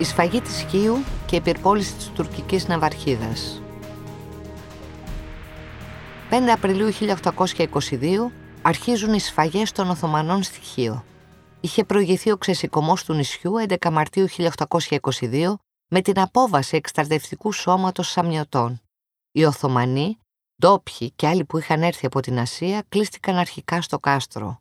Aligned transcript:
Η 0.00 0.04
σφαγή 0.04 0.40
της 0.40 0.66
Χίου 0.70 1.04
και 1.26 1.36
η 1.36 1.40
πυρπόληση 1.40 1.94
της 1.94 2.06
τουρκικής 2.06 2.68
ναυαρχίδας. 2.68 3.62
5 6.30 6.50
Απριλίου 6.52 6.90
1822 6.92 8.30
αρχίζουν 8.62 9.14
οι 9.14 9.20
σφαγές 9.20 9.72
των 9.72 9.90
Οθωμανών 9.90 10.42
στη 10.42 10.60
Χίο. 10.60 11.04
Είχε 11.60 11.84
προηγηθεί 11.84 12.30
ο 12.30 12.36
ξεσηκωμός 12.36 13.04
του 13.04 13.14
νησιού 13.14 13.52
11 13.68 13.90
Μαρτίου 13.90 14.26
1822 14.28 15.54
με 15.88 16.00
την 16.00 16.20
απόβαση 16.20 16.76
εκστρατευτικού 16.76 17.52
σώματος 17.52 18.10
Σαμιωτών. 18.10 18.80
Οι 19.32 19.44
Οθωμανοί, 19.44 20.18
ντόπιοι 20.62 21.10
και 21.16 21.26
άλλοι 21.26 21.44
που 21.44 21.58
είχαν 21.58 21.82
έρθει 21.82 22.06
από 22.06 22.20
την 22.20 22.38
Ασία 22.38 22.84
κλείστηκαν 22.88 23.36
αρχικά 23.36 23.82
στο 23.82 23.98
κάστρο. 23.98 24.60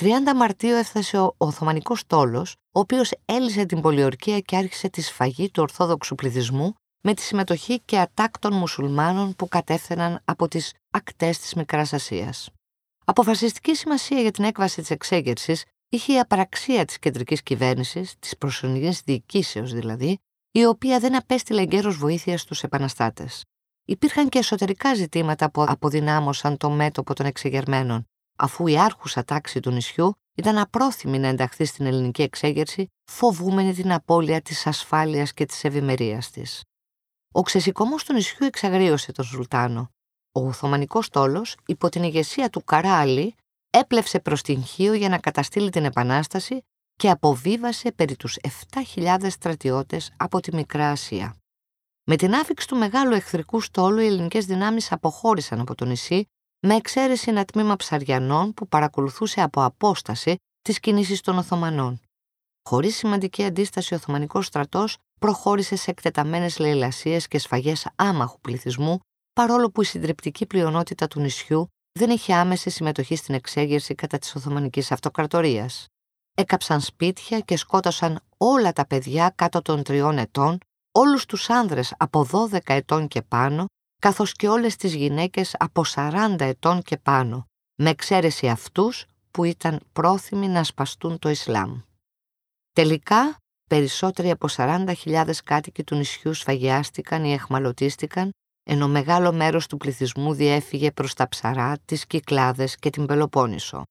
30 0.00 0.08
Μαρτίου 0.36 0.74
έφτασε 0.74 1.18
ο 1.18 1.34
Οθωμανικός 1.36 2.00
στόλος, 2.00 2.52
ο 2.52 2.80
οποίος 2.80 3.10
έλυσε 3.24 3.64
την 3.64 3.80
πολιορκία 3.80 4.40
και 4.40 4.56
άρχισε 4.56 4.88
τη 4.88 5.02
σφαγή 5.02 5.50
του 5.50 5.62
Ορθόδοξου 5.62 6.14
πληθυσμού 6.14 6.74
με 7.02 7.14
τη 7.14 7.22
συμμετοχή 7.22 7.80
και 7.80 7.98
ατάκτων 7.98 8.54
μουσουλμάνων 8.54 9.34
που 9.34 9.48
κατέφθαιναν 9.48 10.20
από 10.24 10.48
τις 10.48 10.74
ακτές 10.90 11.38
της 11.38 11.54
Μικράς 11.54 11.92
Ασίας. 11.92 12.48
Αποφασιστική 13.04 13.74
σημασία 13.74 14.20
για 14.20 14.30
την 14.30 14.44
έκβαση 14.44 14.80
της 14.80 14.90
εξέγερσης 14.90 15.64
είχε 15.88 16.12
η 16.12 16.18
απαραξία 16.18 16.84
της 16.84 16.98
κεντρικής 16.98 17.42
κυβέρνησης, 17.42 18.14
της 18.18 18.36
προσωρινής 18.36 19.00
διοικήσεως 19.00 19.72
δηλαδή, 19.72 20.18
η 20.50 20.64
οποία 20.64 20.98
δεν 20.98 21.16
απέστειλε 21.16 21.60
εγκαίρως 21.60 21.96
βοήθεια 21.96 22.38
στους 22.38 22.62
επαναστάτες. 22.62 23.44
Υπήρχαν 23.84 24.28
και 24.28 24.38
εσωτερικά 24.38 24.94
ζητήματα 24.94 25.50
που 25.50 25.62
αποδυνάμωσαν 25.62 26.56
το 26.56 26.70
μέτωπο 26.70 27.14
των 27.14 27.26
εξεγερμένων, 27.26 28.06
αφού 28.36 28.66
η 28.66 28.78
άρχουσα 28.78 29.24
τάξη 29.24 29.60
του 29.60 29.70
νησιού 29.70 30.12
ήταν 30.34 30.58
απρόθυμη 30.58 31.18
να 31.18 31.28
ενταχθεί 31.28 31.64
στην 31.64 31.86
ελληνική 31.86 32.22
εξέγερση, 32.22 32.86
φοβούμενη 33.04 33.74
την 33.74 33.92
απώλεια 33.92 34.40
της 34.40 34.66
ασφάλειας 34.66 35.32
και 35.32 35.46
της 35.46 35.64
ευημερίας 35.64 36.30
της. 36.30 36.62
Ο 37.32 37.42
ξεσηκωμός 37.42 38.04
του 38.04 38.12
νησιού 38.12 38.46
εξαγρίωσε 38.46 39.12
τον 39.12 39.24
Σουλτάνο. 39.24 39.90
Ο 40.32 40.46
Οθωμανικός 40.46 41.06
στόλος, 41.06 41.56
υπό 41.66 41.88
την 41.88 42.02
ηγεσία 42.02 42.50
του 42.50 42.64
Καράλη, 42.64 43.34
έπλευσε 43.70 44.20
προς 44.20 44.42
την 44.42 44.64
Χίο 44.64 44.94
για 44.94 45.08
να 45.08 45.18
καταστήλει 45.18 45.70
την 45.70 45.84
Επανάσταση 45.84 46.60
και 46.94 47.10
αποβίβασε 47.10 47.92
περί 47.92 48.16
τους 48.16 48.36
7.000 48.94 49.30
στρατιώτες 49.30 50.12
από 50.16 50.40
τη 50.40 50.54
Μικρά 50.54 50.90
Ασία. 50.90 51.36
Με 52.04 52.16
την 52.16 52.34
άφηξη 52.34 52.68
του 52.68 52.76
μεγάλου 52.76 53.14
εχθρικού 53.14 53.60
στόλου, 53.60 54.00
οι 54.00 54.06
ελληνικές 54.06 54.46
δυνάμεις 54.46 54.92
αποχώρησαν 54.92 55.60
από 55.60 55.74
το 55.74 55.84
νησί, 55.84 56.28
με 56.60 56.74
εξαίρεση 56.74 57.30
ένα 57.30 57.44
τμήμα 57.44 57.76
ψαριανών 57.76 58.54
που 58.54 58.68
παρακολουθούσε 58.68 59.40
από 59.40 59.64
απόσταση 59.64 60.36
τις 60.62 60.80
κινήσεις 60.80 61.20
των 61.20 61.38
Οθωμανών. 61.38 62.00
Χωρίς 62.68 62.96
σημαντική 62.96 63.44
αντίσταση, 63.44 63.94
ο 63.94 63.96
Οθωμανικός 63.96 64.46
στρατός 64.46 64.96
προχώρησε 65.20 65.76
σε 65.76 65.90
εκτεταμένες 65.90 66.58
λαιλασίες 66.58 67.28
και 67.28 67.38
σφαγές 67.38 67.88
άμαχου 67.96 68.40
πληθυσμού, 68.40 68.98
παρόλο 69.32 69.70
που 69.70 69.82
η 69.82 69.84
συντριπτική 69.84 70.46
πλειονότητα 70.46 71.06
του 71.06 71.20
νησιού 71.20 71.68
δεν 71.98 72.10
είχε 72.10 72.34
άμεση 72.34 72.70
συμμετοχή 72.70 73.16
στην 73.16 73.34
εξέγερση 73.34 73.94
κατά 73.94 74.18
της 74.18 74.34
Οθωμανικής 74.34 74.92
Αυτοκρατορίας. 74.92 75.86
Έκαψαν 76.34 76.80
σπίτια 76.80 77.40
και 77.40 77.56
σκότωσαν 77.56 78.20
όλα 78.36 78.72
τα 78.72 78.86
παιδιά 78.86 79.32
κάτω 79.36 79.62
των 79.62 79.82
τριών 79.82 80.18
ετών, 80.18 80.58
όλους 80.92 81.26
τους 81.26 81.50
άνδρες 81.50 81.94
από 81.96 82.24
12 82.24 82.74
ετών 82.74 83.08
και 83.08 83.22
πάνω, 83.22 83.64
καθώς 84.06 84.32
και 84.32 84.48
όλες 84.48 84.76
τις 84.76 84.94
γυναίκες 84.94 85.54
από 85.58 85.82
40 85.94 86.36
ετών 86.38 86.82
και 86.82 86.96
πάνω, 86.96 87.46
με 87.74 87.90
εξαίρεση 87.90 88.48
αυτούς 88.48 89.06
που 89.30 89.44
ήταν 89.44 89.80
πρόθυμοι 89.92 90.48
να 90.48 90.64
σπαστούν 90.64 91.18
το 91.18 91.28
Ισλάμ. 91.28 91.80
Τελικά, 92.72 93.36
περισσότεροι 93.68 94.30
από 94.30 94.46
40.000 94.56 95.30
κάτοικοι 95.44 95.84
του 95.84 95.94
νησιού 95.94 96.34
σφαγιάστηκαν 96.34 97.24
ή 97.24 97.32
εχμαλωτίστηκαν 97.32 98.30
ενώ 98.62 98.88
μεγάλο 98.88 99.32
μέρος 99.32 99.66
του 99.66 99.76
πληθυσμού 99.76 100.34
διέφυγε 100.34 100.90
προς 100.90 101.14
τα 101.14 101.28
ψαρά, 101.28 101.78
τις 101.84 102.06
Κυκλάδες 102.06 102.76
και 102.76 102.90
την 102.90 103.06
Πελοπόννησο. 103.06 103.82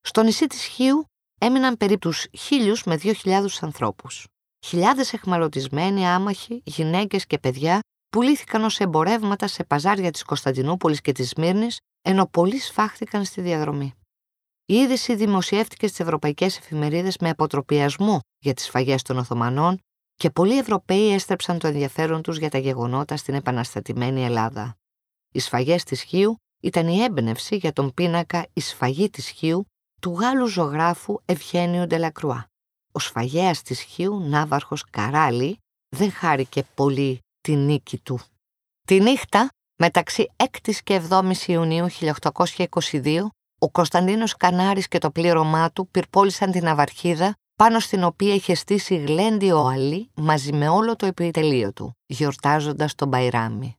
Στο 0.00 0.22
νησί 0.22 0.46
της 0.46 0.64
Χίου 0.64 1.04
έμειναν 1.40 1.76
περίπου 1.76 2.10
χίλιους 2.38 2.84
με 2.84 2.96
δύο 2.96 3.12
χιλιάδους 3.12 3.62
ανθρώπους. 3.62 4.26
Χιλιάδες 4.66 5.12
εχμαλωτισμένοι 5.12 6.06
άμαχοι, 6.06 6.62
γυναίκες 6.64 7.26
και 7.26 7.38
παιδιά 7.38 7.80
πουλήθηκαν 8.10 8.64
ως 8.64 8.80
εμπορεύματα 8.80 9.46
σε 9.46 9.64
παζάρια 9.64 10.10
της 10.10 10.22
Κωνσταντινούπολης 10.22 11.00
και 11.00 11.12
της 11.12 11.28
Σμύρνης, 11.28 11.78
ενώ 12.02 12.26
πολλοί 12.26 12.58
σφάχθηκαν 12.58 13.24
στη 13.24 13.40
διαδρομή. 13.40 13.94
Η 14.66 14.74
είδηση 14.74 15.14
δημοσιεύτηκε 15.14 15.86
στις 15.86 16.00
ευρωπαϊκές 16.00 16.58
εφημερίδες 16.58 17.16
με 17.18 17.28
αποτροπιασμό 17.28 18.20
για 18.38 18.54
τις 18.54 18.64
σφαγές 18.64 19.02
των 19.02 19.18
Οθωμανών 19.18 19.78
και 20.14 20.30
πολλοί 20.30 20.58
Ευρωπαίοι 20.58 21.12
έστρεψαν 21.12 21.58
το 21.58 21.66
ενδιαφέρον 21.66 22.22
τους 22.22 22.38
για 22.38 22.50
τα 22.50 22.58
γεγονότα 22.58 23.16
στην 23.16 23.34
επαναστατημένη 23.34 24.24
Ελλάδα. 24.24 24.76
Οι 25.32 25.38
σφαγές 25.38 25.84
της 25.84 26.02
Χίου 26.02 26.36
ήταν 26.60 26.88
η 26.88 27.02
έμπνευση 27.02 27.56
για 27.56 27.72
τον 27.72 27.94
πίνακα 27.94 28.46
«Η 28.52 28.60
σφαγή 28.60 29.10
της 29.10 29.28
Χίου» 29.28 29.66
του 30.00 30.10
Γάλλου 30.12 30.46
ζωγράφου 30.46 31.16
Ευγένιου 31.24 31.86
Ντελακρουά. 31.86 32.46
Ο 32.92 32.98
σφαγέας 32.98 33.62
της 33.62 33.80
Χίου, 33.80 34.20
Ναύαρχος 34.20 34.84
Καράλη, 34.90 35.58
δεν 35.96 36.12
χάρηκε 36.12 36.64
πολύ 36.74 37.20
τη 37.40 37.56
νίκη 37.56 37.98
του. 37.98 38.20
Τη 38.86 39.00
νύχτα, 39.00 39.48
μεταξύ 39.78 40.26
6 40.36 40.46
και 40.84 41.02
7 41.10 41.32
Ιουνίου 41.46 41.86
1822, 41.90 43.26
ο 43.58 43.70
Κωνσταντίνος 43.70 44.36
Κανάρης 44.36 44.88
και 44.88 44.98
το 44.98 45.10
πλήρωμά 45.10 45.70
του 45.70 45.88
πυρπόλησαν 45.88 46.50
την 46.50 46.68
Αβαρχίδα 46.68 47.34
πάνω 47.56 47.78
στην 47.78 48.04
οποία 48.04 48.34
είχε 48.34 48.54
στήσει 48.54 48.96
γλέντιο 48.96 49.64
Αλή 49.64 50.10
μαζί 50.14 50.52
με 50.52 50.68
όλο 50.68 50.96
το 50.96 51.06
επιτελείο 51.06 51.72
του, 51.72 51.96
γιορτάζοντας 52.06 52.94
τον 52.94 53.08
Μπαϊράμι. 53.08 53.74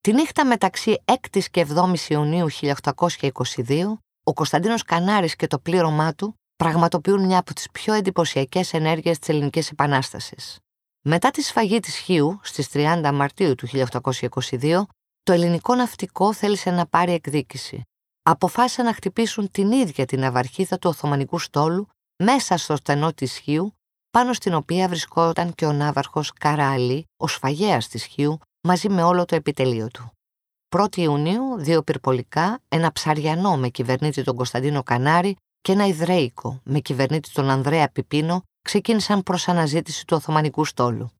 Τη 0.00 0.12
νύχτα 0.12 0.46
μεταξύ 0.46 1.02
6 1.04 1.14
και 1.50 1.66
7 1.74 1.94
Ιουνίου 2.08 2.46
1822, 2.50 3.98
ο 4.24 4.32
Κωνσταντίνος 4.32 4.82
Κανάρης 4.82 5.36
και 5.36 5.46
το 5.46 5.58
πλήρωμά 5.58 6.14
του 6.14 6.34
πραγματοποιούν 6.56 7.24
μια 7.24 7.38
από 7.38 7.54
τις 7.54 7.70
πιο 7.70 7.92
εντυπωσιακές 7.92 8.72
ενέργειες 8.72 9.18
της 9.18 9.28
Ελληνικής 9.28 9.70
Επανάστασης. 9.70 10.58
Μετά 11.04 11.30
τη 11.30 11.42
σφαγή 11.42 11.80
της 11.80 11.96
Χίου 11.96 12.40
στις 12.42 12.68
30 12.72 13.10
Μαρτίου 13.14 13.54
του 13.54 13.68
1822, 13.68 14.82
το 15.22 15.32
ελληνικό 15.32 15.74
ναυτικό 15.74 16.32
θέλησε 16.32 16.70
να 16.70 16.86
πάρει 16.86 17.12
εκδίκηση. 17.12 17.82
Αποφάσισαν 18.22 18.84
να 18.84 18.94
χτυπήσουν 18.94 19.50
την 19.50 19.72
ίδια 19.72 20.04
την 20.04 20.24
αβαρχίδα 20.24 20.78
του 20.78 20.88
Οθωμανικού 20.88 21.38
στόλου 21.38 21.88
μέσα 22.22 22.56
στο 22.56 22.76
στενό 22.76 23.12
της 23.12 23.36
Χίου, 23.36 23.74
πάνω 24.10 24.32
στην 24.32 24.54
οποία 24.54 24.88
βρισκόταν 24.88 25.54
και 25.54 25.66
ο 25.66 25.72
ναύαρχος 25.72 26.32
Καράλη, 26.32 27.04
ο 27.16 27.26
σφαγέας 27.26 27.88
της 27.88 28.04
Χίου, 28.04 28.38
μαζί 28.60 28.88
με 28.88 29.02
όλο 29.02 29.24
το 29.24 29.34
επιτελείο 29.34 29.88
του. 29.88 30.10
1η 30.76 30.96
Ιουνίου, 30.96 31.56
δύο 31.58 31.82
πυρπολικά, 31.82 32.60
ένα 32.68 32.92
ψαριανό 32.92 33.56
με 33.56 33.68
κυβερνήτη 33.68 34.22
τον 34.22 34.36
Κωνσταντίνο 34.36 34.82
Κανάρη 34.82 35.36
και 35.60 35.72
ένα 35.72 35.86
Ιδρέικο 35.86 36.60
με 36.64 36.80
κυβερνήτη 36.80 37.32
τον 37.32 37.50
Ανδρέα 37.50 37.88
Πιπίνο 37.88 38.42
ξεκίνησαν 38.62 39.22
προς 39.22 39.48
αναζήτηση 39.48 40.06
του 40.06 40.16
Οθωμανικού 40.16 40.64
στόλου. 40.64 41.10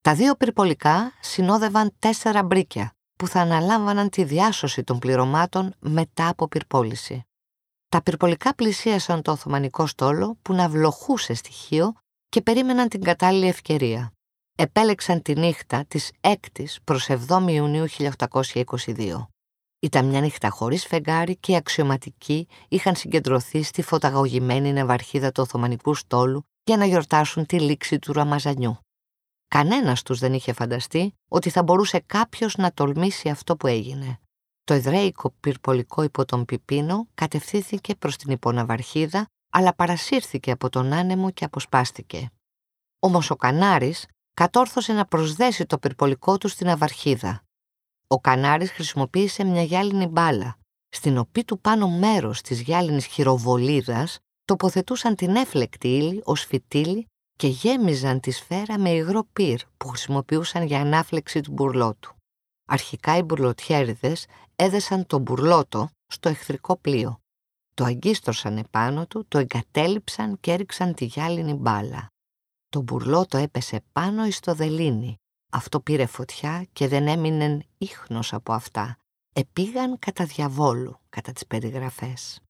Τα 0.00 0.14
δύο 0.14 0.34
πυρπολικά 0.34 1.12
συνόδευαν 1.20 1.94
τέσσερα 1.98 2.42
μπρίκια 2.42 2.92
που 3.16 3.26
θα 3.26 3.40
αναλάμβαναν 3.40 4.08
τη 4.10 4.24
διάσωση 4.24 4.84
των 4.84 4.98
πληρωμάτων 4.98 5.74
μετά 5.78 6.28
από 6.28 6.48
πυρπόληση. 6.48 7.22
Τα 7.88 8.02
πυρπολικά 8.02 8.54
πλησίασαν 8.54 9.22
το 9.22 9.30
Οθωμανικό 9.30 9.86
στόλο 9.86 10.38
που 10.42 10.52
να 10.54 10.68
βλοχούσε 10.68 11.34
στοιχείο 11.34 11.92
και 12.28 12.42
περίμεναν 12.42 12.88
την 12.88 13.02
κατάλληλη 13.02 13.48
ευκαιρία. 13.48 14.12
Επέλεξαν 14.56 15.22
τη 15.22 15.38
νύχτα 15.38 15.84
της 15.88 16.10
6ης 16.20 16.76
προς 16.84 17.08
7 17.28 17.44
Ιουνίου 17.48 17.86
1822. 17.88 19.26
Ήταν 19.80 20.06
μια 20.06 20.20
νύχτα 20.20 20.50
χωρίς 20.50 20.86
φεγγάρι 20.86 21.36
και 21.36 21.52
οι 21.52 21.56
αξιωματικοί 21.56 22.48
είχαν 22.68 22.94
συγκεντρωθεί 22.94 23.62
στη 23.62 23.82
φωταγωγημένη 23.82 24.72
ναυαρχίδα 24.72 25.32
του 25.32 25.42
Οθωμανικού 25.42 25.94
στόλου 25.94 26.46
για 26.68 26.76
να 26.76 26.84
γιορτάσουν 26.84 27.46
τη 27.46 27.60
λήξη 27.60 27.98
του 27.98 28.12
Ραμαζανιού. 28.12 28.78
Κανένας 29.48 30.02
τους 30.02 30.18
δεν 30.18 30.32
είχε 30.32 30.52
φανταστεί 30.52 31.14
ότι 31.28 31.50
θα 31.50 31.62
μπορούσε 31.62 32.00
κάποιος 32.06 32.56
να 32.56 32.72
τολμήσει 32.72 33.28
αυτό 33.28 33.56
που 33.56 33.66
έγινε. 33.66 34.18
Το 34.64 34.74
Ιδραίικο 34.74 35.34
πυρπολικό 35.40 36.02
υπό 36.02 36.24
τον 36.24 36.44
Πιπίνο 36.44 37.08
κατευθύνθηκε 37.14 37.94
προς 37.94 38.16
την 38.16 38.32
υποναβαρχίδα, 38.32 39.26
αλλά 39.52 39.74
παρασύρθηκε 39.74 40.50
από 40.50 40.68
τον 40.68 40.92
άνεμο 40.92 41.30
και 41.30 41.44
αποσπάστηκε. 41.44 42.30
Όμως 42.98 43.30
ο 43.30 43.36
Κανάρης 43.36 44.06
κατόρθωσε 44.34 44.92
να 44.92 45.04
προσδέσει 45.04 45.66
το 45.66 45.78
πυρπολικό 45.78 46.38
του 46.38 46.48
στην 46.48 46.68
αβαρχίδα. 46.68 47.42
Ο 48.06 48.20
Κανάρης 48.20 48.70
χρησιμοποίησε 48.70 49.44
μια 49.44 49.62
γυάλινη 49.62 50.06
μπάλα, 50.06 50.56
στην 50.88 51.18
οποία 51.18 51.44
του 51.44 51.60
πάνω 51.60 51.88
μέρος 51.88 52.40
της 52.40 52.60
γυάλινης 52.60 53.06
χειροβολίδας 53.06 54.18
τοποθετούσαν 54.48 55.14
την 55.14 55.36
έφλεκτη 55.36 55.88
ύλη 55.88 56.22
ως 56.24 56.44
φυτίλη 56.44 57.06
και 57.36 57.46
γέμιζαν 57.46 58.20
τη 58.20 58.30
σφαίρα 58.30 58.78
με 58.78 58.90
υγρό 58.90 59.28
πυρ 59.32 59.60
που 59.76 59.88
χρησιμοποιούσαν 59.88 60.62
για 60.62 60.80
ανάφλεξη 60.80 61.40
του 61.40 61.52
μπουρλότου. 61.52 62.14
Αρχικά 62.68 63.16
οι 63.16 63.22
μπουρλοτιέριδες 63.22 64.26
έδεσαν 64.56 65.06
τον 65.06 65.20
μπουρλότο 65.20 65.90
στο 66.06 66.28
εχθρικό 66.28 66.76
πλοίο. 66.76 67.18
Το 67.74 67.84
αγκίστρωσαν 67.84 68.56
επάνω 68.56 69.06
του, 69.06 69.24
το 69.28 69.38
εγκατέλειψαν 69.38 70.40
και 70.40 70.52
έριξαν 70.52 70.94
τη 70.94 71.04
γυάλινη 71.04 71.54
μπάλα. 71.54 72.06
Το 72.68 72.80
μπουρλότο 72.80 73.38
έπεσε 73.38 73.80
πάνω 73.92 74.26
εις 74.26 74.40
το 74.40 74.54
δελίνι. 74.54 75.14
Αυτό 75.52 75.80
πήρε 75.80 76.06
φωτιά 76.06 76.66
και 76.72 76.88
δεν 76.88 77.08
έμεινε 77.08 77.64
ίχνος 77.78 78.32
από 78.32 78.52
αυτά. 78.52 78.96
Επήγαν 79.34 79.98
κατά 79.98 80.24
διαβόλου, 80.24 80.98
κατά 81.08 81.32
τις 81.32 81.46
περιγραφές. 81.46 82.40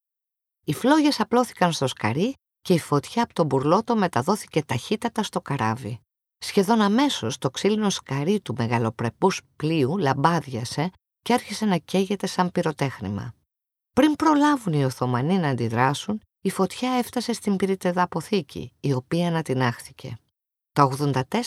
Οι 0.69 0.73
φλόγες 0.73 1.19
απλώθηκαν 1.19 1.71
στο 1.71 1.87
σκαρί 1.87 2.33
και 2.61 2.73
η 2.73 2.79
φωτιά 2.79 3.23
από 3.23 3.33
τον 3.33 3.45
μπουρλότο 3.45 3.95
μεταδόθηκε 3.95 4.63
ταχύτατα 4.63 5.23
στο 5.23 5.41
καράβι. 5.41 5.99
Σχεδόν 6.37 6.81
αμέσως 6.81 7.37
το 7.37 7.49
ξύλινο 7.49 7.89
σκαρί 7.89 8.41
του 8.41 8.55
μεγαλοπρεπούς 8.57 9.41
πλοίου 9.55 9.97
λαμπάδιασε 9.97 10.91
και 11.21 11.33
άρχισε 11.33 11.65
να 11.65 11.77
καίγεται 11.77 12.27
σαν 12.27 12.51
πυροτέχνημα. 12.51 13.33
Πριν 13.95 14.15
προλάβουν 14.15 14.73
οι 14.73 14.85
Οθωμανοί 14.85 15.37
να 15.37 15.47
αντιδράσουν, 15.47 16.21
η 16.41 16.49
φωτιά 16.49 16.91
έφτασε 16.91 17.33
στην 17.33 17.55
πυρητεδά 17.55 18.01
αποθήκη, 18.01 18.71
η 18.79 18.93
οποία 18.93 19.27
ανατινάχθηκε. 19.27 20.17
Τα 20.71 20.89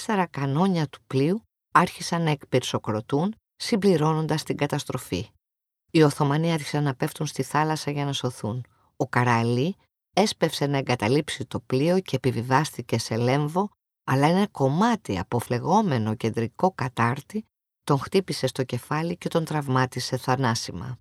84 0.04 0.24
κανόνια 0.30 0.88
του 0.88 1.02
πλοίου 1.06 1.42
άρχισαν 1.72 2.22
να 2.22 2.30
εκπυρσοκροτούν, 2.30 3.34
συμπληρώνοντας 3.56 4.42
την 4.42 4.56
καταστροφή. 4.56 5.28
Οι 5.90 6.02
Οθωμανοί 6.02 6.52
άρχισαν 6.52 6.82
να 6.82 6.94
πέφτουν 6.94 7.26
στη 7.26 7.42
θάλασσα 7.42 7.90
για 7.90 8.04
να 8.04 8.12
σωθούν. 8.12 8.66
Ο 9.02 9.06
Καραλή 9.06 9.76
έσπευσε 10.12 10.66
να 10.66 10.76
εγκαταλείψει 10.78 11.46
το 11.46 11.60
πλοίο 11.60 12.00
και 12.00 12.16
επιβιβάστηκε 12.16 12.98
σε 12.98 13.16
λέμβο, 13.16 13.70
αλλά 14.04 14.26
ένα 14.26 14.46
κομμάτι 14.46 15.18
από 15.18 15.38
φλεγόμενο 15.38 16.14
κεντρικό 16.14 16.72
κατάρτι 16.72 17.44
τον 17.84 17.98
χτύπησε 17.98 18.46
στο 18.46 18.64
κεφάλι 18.64 19.16
και 19.16 19.28
τον 19.28 19.44
τραυμάτισε 19.44 20.16
θανάσιμα. 20.16 20.98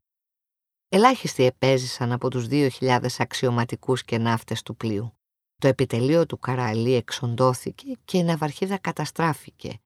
Ελάχιστοι 0.90 1.44
επέζησαν 1.44 2.12
από 2.12 2.30
τους 2.30 2.48
2.000 2.50 3.06
αξιωματικούς 3.18 4.04
και 4.04 4.18
ναύτες 4.18 4.62
του 4.62 4.76
πλοίου. 4.76 5.14
Το 5.56 5.68
επιτελείο 5.68 6.26
του 6.26 6.40
Καραλή 6.40 6.94
εξοντώθηκε 6.94 7.98
και 8.06 8.18
η 8.18 8.24
ναυαρχίδα 8.24 8.78
καταστράφηκε. 8.78 9.80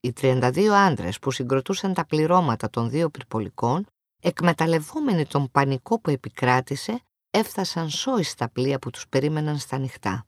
Οι 0.00 0.12
32 0.20 0.66
άντρες 0.66 1.18
που 1.18 1.30
συγκροτούσαν 1.30 1.94
τα 1.94 2.06
πληρώματα 2.06 2.70
των 2.70 2.90
δύο 2.90 3.10
πυρπολικών, 3.10 3.86
εκμεταλλευόμενοι 4.22 5.26
τον 5.26 5.50
πανικό 5.50 6.00
που 6.00 6.10
επικράτησε, 6.10 7.00
έφτασαν 7.36 7.90
σόι 7.90 8.22
στα 8.22 8.48
πλοία 8.48 8.78
που 8.78 8.90
τους 8.90 9.08
περίμεναν 9.08 9.58
στα 9.58 9.78
νυχτά. 9.78 10.26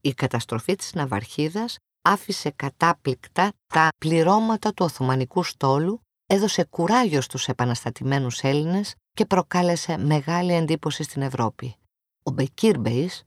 Η 0.00 0.14
καταστροφή 0.14 0.74
της 0.74 0.94
ναυαρχίδας 0.94 1.76
άφησε 2.02 2.50
κατάπληκτα 2.50 3.52
τα 3.66 3.88
πληρώματα 3.98 4.72
του 4.72 4.84
Οθωμανικού 4.84 5.42
στόλου, 5.42 6.00
έδωσε 6.26 6.64
κουράγιο 6.64 7.20
στους 7.20 7.48
επαναστατημένους 7.48 8.40
Έλληνες 8.40 8.94
και 9.12 9.26
προκάλεσε 9.26 9.96
μεγάλη 9.96 10.52
εντύπωση 10.52 11.02
στην 11.02 11.22
Ευρώπη. 11.22 11.76
Ο 12.22 12.30
Μπεκίρ 12.30 12.78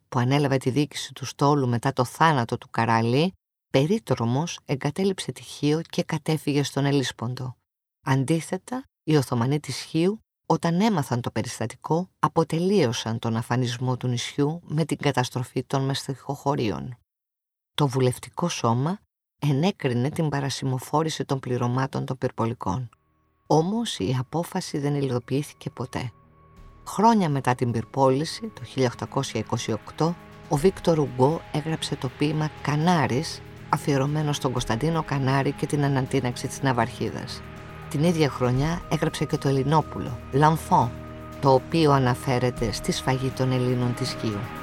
που 0.10 0.20
ανέλαβε 0.20 0.58
τη 0.58 0.70
διοίκηση 0.70 1.14
του 1.14 1.26
στόλου 1.26 1.68
μετά 1.68 1.94
το 1.94 2.06
θάνατο 2.06 2.58
του 2.58 2.70
Καραλή, 2.70 3.34
περίτρομος 3.72 4.60
εγκατέλειψε 4.66 5.32
τη 5.32 5.42
Χίο 5.42 5.82
και 5.82 6.04
κατέφυγε 6.04 6.64
στον 6.64 6.86
Ελίσποντο. 6.86 7.56
Αντίθετα, 8.06 8.84
οι 9.04 9.16
Οθωμανοί 9.16 9.60
της 9.60 9.78
Χίου, 9.78 10.20
όταν 10.50 10.82
έμαθαν 10.82 11.22
το 11.22 11.32
περιστατικό, 11.32 12.10
αποτελείωσαν 12.20 13.20
τον 13.20 13.36
αφανισμό 13.36 13.98
του 13.98 14.08
νησιού 14.08 14.62
με 14.64 14.86
την 14.86 14.98
καταστροφή 14.98 15.64
των 15.64 15.86
μεστιχοχωρίων. 15.86 16.98
Το 17.74 17.88
βουλευτικό 17.88 18.50
σώμα 18.50 19.00
ενέκρινε 19.40 20.10
την 20.10 20.30
παρασημοφόρηση 20.30 21.26
των 21.26 21.40
πληρωμάτων 21.40 22.06
των 22.06 22.18
πυρπολικών. 22.18 22.90
Όμως 23.48 24.00
η 24.00 24.16
απόφαση 24.20 24.78
δεν 24.78 24.96
υλοποιήθηκε 24.96 25.70
ποτέ. 25.70 26.12
Χρόνια 26.88 27.30
μετά 27.30 27.56
την 27.56 27.72
πυρπόληση, 27.72 28.52
το 28.54 28.62
1828, 29.98 30.14
ο 30.50 30.56
Βίκτορ 30.56 31.00
Ουγκό 31.00 31.42
έγραψε 31.52 31.96
το 31.96 32.10
ποίημα 32.18 32.50
«Κανάρης» 32.62 33.42
αφιερωμένο 33.70 34.34
στον 34.34 34.52
Κωνσταντίνο 34.52 35.04
Κανάρη 35.04 35.52
και 35.52 35.66
την 35.66 35.84
ανατείναξη 35.84 36.48
της 36.48 36.62
Ναυαρχίδας. 36.62 37.42
Την 37.90 38.04
ίδια 38.04 38.30
χρονιά 38.30 38.82
έγραψε 38.90 39.26
και 39.26 39.38
το 39.38 39.48
Ελληνόπουλο, 39.48 40.18
«L'Enfant», 40.34 40.90
το 41.42 41.54
οποίο 41.54 41.92
αναφέρεται 41.92 42.72
στη 42.72 42.92
σφαγή 42.92 43.30
των 43.30 43.52
Ελλήνων 43.52 43.94
της 43.94 44.16
Χίου. 44.22 44.57